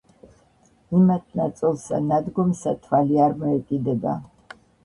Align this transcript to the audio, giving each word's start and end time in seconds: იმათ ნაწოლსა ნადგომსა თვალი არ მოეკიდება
იმათ 0.99 1.27
ნაწოლსა 1.41 2.01
ნადგომსა 2.07 2.75
თვალი 2.87 3.23
არ 3.27 3.39
მოეკიდება 3.45 4.19